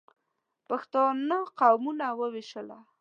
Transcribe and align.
پښتانه 0.67 1.37
قومونه 1.59 2.07
ووېشله. 2.19 2.77